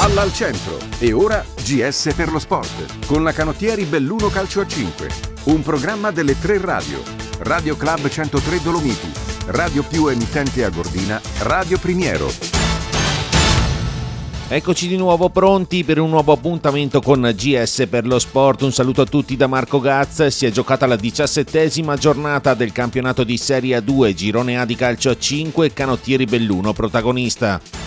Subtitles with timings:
[0.00, 4.66] Palla al centro e ora GS per lo sport con la canottieri Belluno Calcio a
[4.66, 5.08] 5.
[5.46, 7.02] Un programma delle tre radio.
[7.40, 9.10] Radio Club 103 Dolomiti,
[9.46, 12.30] Radio più emittente a Gordina, Radio Primiero.
[14.46, 18.62] Eccoci di nuovo pronti per un nuovo appuntamento con GS per lo sport.
[18.62, 20.28] Un saluto a tutti da Marco Gaz.
[20.28, 25.10] Si è giocata la diciassettesima giornata del campionato di Serie A2 Girone A di calcio
[25.10, 27.77] a 5 Canottieri Belluno protagonista.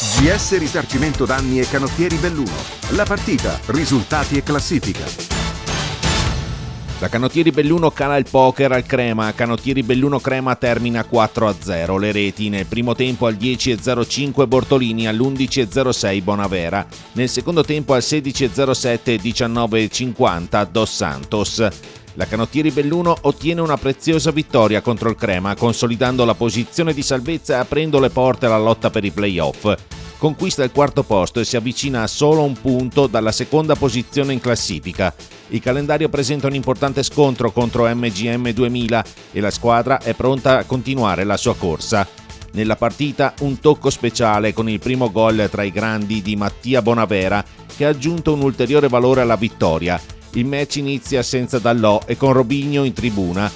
[0.00, 2.54] GS Risarcimento Danni e Canottieri Belluno.
[2.90, 5.04] La partita, risultati e classifica.
[7.00, 12.48] La Canottieri Belluno cala il poker al Crema, Canottieri Belluno Crema termina 4-0, le reti
[12.48, 20.68] nel primo tempo al 10.05 Bortolini, all'11.06 Bonavera, nel secondo tempo al 16.07 e 19.50
[20.70, 21.68] Dos Santos.
[22.14, 27.54] La Canottieri Belluno ottiene una preziosa vittoria contro il Crema, consolidando la posizione di salvezza
[27.54, 29.76] e aprendo le porte alla lotta per i playoff
[30.18, 34.40] conquista il quarto posto e si avvicina a solo un punto dalla seconda posizione in
[34.40, 35.14] classifica.
[35.48, 40.64] Il calendario presenta un importante scontro contro MGM 2000 e la squadra è pronta a
[40.64, 42.06] continuare la sua corsa.
[42.52, 47.44] Nella partita un tocco speciale con il primo gol tra i grandi di Mattia Bonavera
[47.76, 50.00] che ha aggiunto un ulteriore valore alla vittoria.
[50.32, 53.50] Il match inizia senza Dallò e con Robigno in tribuna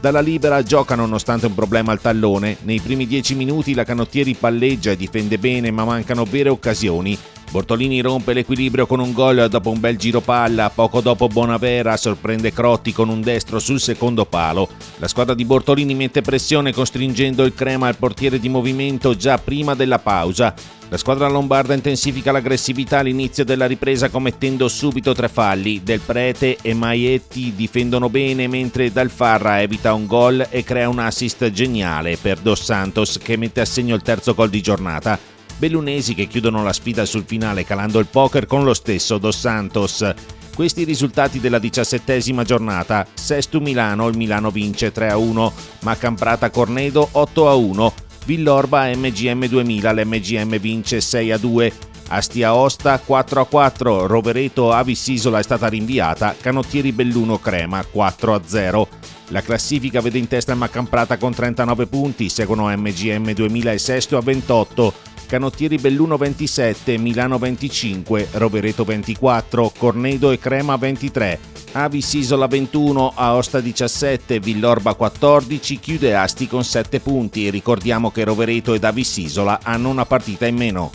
[0.00, 2.58] dalla libera gioca nonostante un problema al tallone.
[2.62, 7.18] Nei primi dieci minuti la Canottieri palleggia e difende bene, ma mancano vere occasioni.
[7.50, 12.52] Bortolini rompe l'equilibrio con un gol dopo un bel giro palla, poco dopo Bonavera sorprende
[12.52, 14.68] Crotti con un destro sul secondo palo.
[14.98, 19.74] La squadra di Bortolini mette pressione costringendo il Crema al portiere di movimento già prima
[19.74, 20.54] della pausa.
[20.90, 25.82] La squadra lombarda intensifica l'aggressività all'inizio della ripresa commettendo subito tre falli.
[25.82, 31.50] Del Prete e Maietti difendono bene mentre Dalfarra evita un gol e crea un assist
[31.50, 35.36] geniale per Dos Santos che mette a segno il terzo gol di giornata.
[35.58, 40.08] Bellunesi che chiudono la sfida sul finale calando il poker con lo stesso Dos Santos.
[40.54, 43.04] Questi i risultati della diciassettesima giornata.
[43.12, 47.92] Sestu Milano, il Milano vince 3-1, Macamprata Cornedo 8-1.
[48.24, 51.72] Villorba MGM 2000, l'MGM vince 6 a 2.
[52.10, 58.34] Astia Osta 4 a 4, Rovereto Avis Isola è stata rinviata, Canottieri Belluno Crema 4
[58.34, 58.88] a 0.
[59.28, 64.22] La classifica vede in testa Macamprata con 39 punti, seguono MGM 2000 e Sesto a
[64.22, 64.94] 28,
[65.28, 71.38] Canottieri Belluno 27, Milano 25, Rovereto 24, Cornedo e Crema 23.
[71.72, 77.50] Avis Isola 21, Aosta 17, Villorba 14, chiude Asti con 7 punti.
[77.50, 80.90] Ricordiamo che Rovereto ed Avis Isola hanno una partita in meno.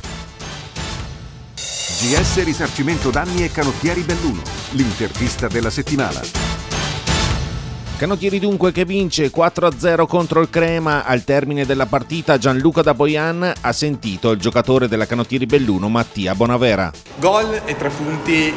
[1.53, 6.62] GS Risarcimento Danni e Canottieri Belluno, l'intervista della settimana.
[7.95, 11.05] Canottieri dunque che vince 4-0 contro il Crema.
[11.05, 16.35] Al termine della partita Gianluca da Boyan ha sentito il giocatore della Canottieri Belluno Mattia
[16.35, 16.91] Bonavera.
[17.17, 18.53] Gol e tre punti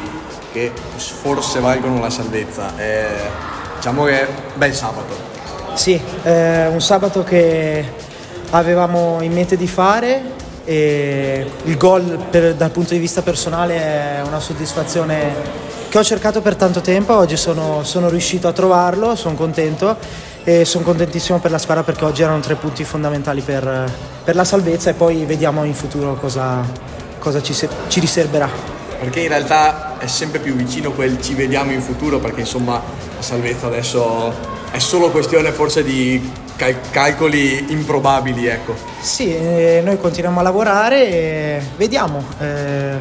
[0.51, 2.77] che forse valgono la salvezza.
[2.77, 3.05] E,
[3.75, 5.15] diciamo che bel sabato.
[5.75, 7.85] Sì, è un sabato che
[8.49, 10.35] avevamo in mente di fare
[10.69, 15.33] e il gol per, dal punto di vista personale è una soddisfazione
[15.87, 19.95] che ho cercato per tanto tempo, oggi sono, sono riuscito a trovarlo, sono contento
[20.43, 23.89] e sono contentissimo per la squadra perché oggi erano tre punti fondamentali per,
[24.25, 26.61] per la salvezza e poi vediamo in futuro cosa,
[27.17, 27.53] cosa ci,
[27.87, 28.49] ci riserverà.
[28.99, 33.21] Perché in realtà è sempre più vicino quel ci vediamo in futuro perché insomma la
[33.21, 34.33] salvezza adesso
[34.71, 38.75] è solo questione forse di cal- calcoli improbabili ecco.
[38.99, 42.97] Sì, eh, noi continuiamo a lavorare e vediamo, eh,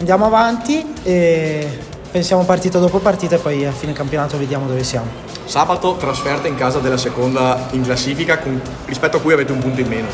[0.00, 1.78] andiamo avanti e
[2.10, 5.24] pensiamo partita dopo partita e poi a fine campionato vediamo dove siamo.
[5.44, 9.80] Sabato trasferta in casa della seconda in classifica con, rispetto a cui avete un punto
[9.80, 10.08] in meno.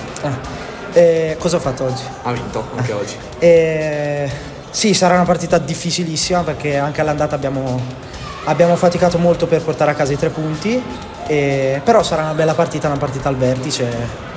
[0.92, 2.02] Eh, eh cosa ho fatto oggi?
[2.22, 3.16] Ha vinto anche oggi.
[3.38, 4.30] Eh,
[4.68, 7.80] sì, sarà una partita difficilissima perché anche all'andata abbiamo,
[8.44, 10.82] abbiamo faticato molto per portare a casa i tre punti,
[11.26, 13.90] e, però sarà una bella partita, una partita al vertice,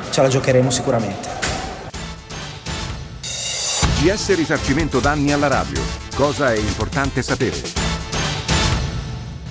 [0.09, 1.29] ce la giocheremo sicuramente.
[4.02, 5.82] GS Risarcimento danni alla radio.
[6.16, 7.61] Cosa è importante sapere?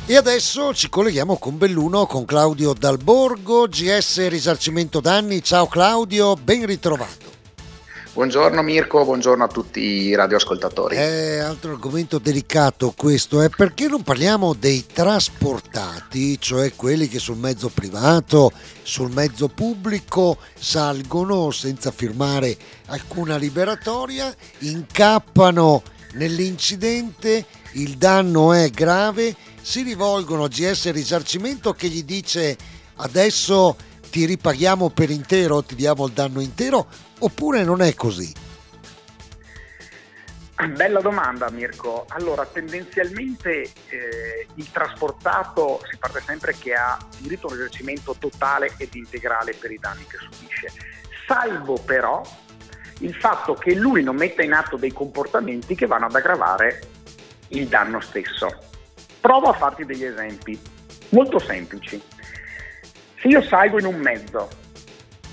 [0.06, 5.42] E adesso ci colleghiamo con Belluno, con Claudio Dalborgo, GS Risarcimento Danni.
[5.42, 7.23] Ciao Claudio, ben ritrovato.
[8.14, 10.94] Buongiorno Mirko, buongiorno a tutti i radioascoltatori.
[10.94, 17.38] È altro argomento delicato questo, è perché non parliamo dei trasportati, cioè quelli che sul
[17.38, 18.52] mezzo privato,
[18.84, 22.56] sul mezzo pubblico salgono senza firmare
[22.86, 25.82] alcuna liberatoria, incappano
[26.12, 32.56] nell'incidente, il danno è grave, si rivolgono a GS Risarcimento che gli dice
[32.98, 33.76] adesso
[34.14, 36.86] ti ripaghiamo per intero, ti diamo il danno intero,
[37.18, 38.32] oppure non è così?
[40.76, 42.06] Bella domanda Mirko.
[42.10, 48.72] Allora, tendenzialmente eh, il trasportato si parte sempre che ha diritto a un risarcimento totale
[48.76, 50.70] ed integrale per i danni che subisce,
[51.26, 52.22] salvo però
[53.00, 56.82] il fatto che lui non metta in atto dei comportamenti che vanno ad aggravare
[57.48, 58.46] il danno stesso.
[59.20, 60.56] Provo a farti degli esempi
[61.08, 62.00] molto semplici.
[63.24, 64.50] Se io salgo in un mezzo,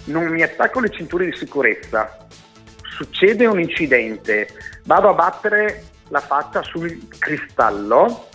[0.06, 2.26] non mi attacco le cinture di sicurezza,
[2.84, 4.48] succede un incidente,
[4.86, 8.30] vado a battere la faccia sul cristallo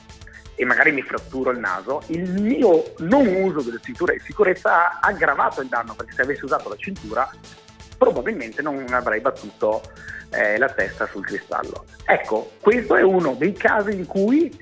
[0.57, 4.99] e magari mi fratturo il naso, il mio non uso delle cinture di sicurezza ha
[5.01, 7.27] aggravato il danno perché se avessi usato la cintura
[7.97, 9.81] probabilmente non avrei battuto
[10.33, 11.87] eh, la testa sul cristallo.
[12.05, 14.55] Ecco, questo è uno dei casi in cui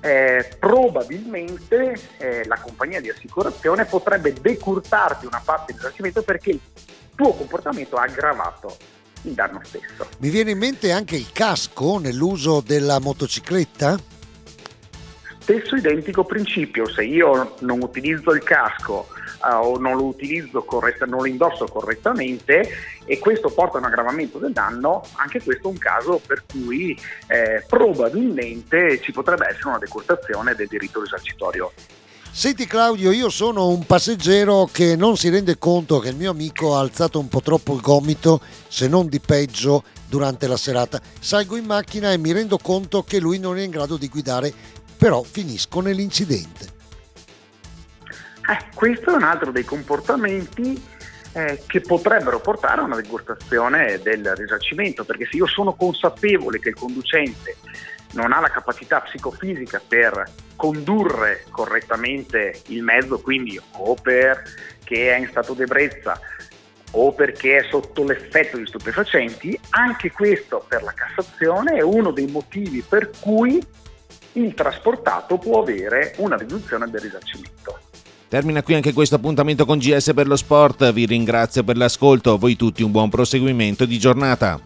[0.00, 6.60] eh, probabilmente eh, la compagnia di assicurazione potrebbe decurtarti una parte del risarcimento perché il
[7.14, 8.76] tuo comportamento ha aggravato
[9.22, 10.08] il danno stesso.
[10.18, 14.17] Mi viene in mente anche il casco nell'uso della motocicletta?
[15.48, 19.08] Stesso identico principio, se io non utilizzo il casco
[19.42, 22.68] uh, o non lo utilizzo corretta, non lo indosso correttamente
[23.06, 26.94] e questo porta a un aggravamento del danno, anche questo è un caso per cui
[27.28, 31.72] eh, probabilmente ci potrebbe essere una decurtazione del diritto risarcitorio.
[32.30, 36.76] Senti Claudio, io sono un passeggero che non si rende conto che il mio amico
[36.76, 41.00] ha alzato un po' troppo il gomito, se non di peggio, durante la serata.
[41.18, 44.76] Salgo in macchina e mi rendo conto che lui non è in grado di guidare,
[44.98, 46.76] però finisco nell'incidente.
[48.50, 50.82] Eh, questo è un altro dei comportamenti
[51.32, 56.70] eh, che potrebbero portare a una decurtazione del risarcimento, perché se io sono consapevole che
[56.70, 57.56] il conducente
[58.12, 60.24] non ha la capacità psicofisica per
[60.56, 66.18] condurre correttamente il mezzo, quindi o perché è in stato di ebbrezza
[66.92, 72.26] o perché è sotto l'effetto di stupefacenti, anche questo per la Cassazione è uno dei
[72.26, 73.62] motivi per cui
[74.44, 77.78] il trasportato può avere una riduzione del risarcimento.
[78.28, 82.38] Termina qui anche questo appuntamento con GS per lo sport, vi ringrazio per l'ascolto, a
[82.38, 84.60] voi tutti un buon proseguimento di giornata.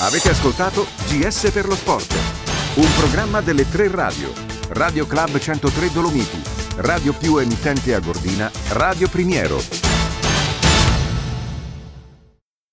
[0.00, 2.12] Avete ascoltato GS per lo sport,
[2.74, 4.32] un programma delle tre radio,
[4.70, 6.42] Radio Club 103 Dolomiti,
[6.78, 9.81] Radio più emittente a Gordina, Radio Primiero